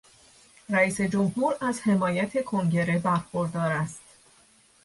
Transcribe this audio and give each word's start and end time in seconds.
رئیس 0.69 1.01
جمهور 1.01 1.55
از 1.61 1.81
حمایت 1.81 2.45
کنگره 2.45 2.99
برخوردار 2.99 3.71
است. 3.71 4.03